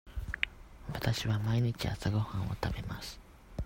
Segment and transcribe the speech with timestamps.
[0.91, 3.19] わたしは毎日朝ごはんを食べます。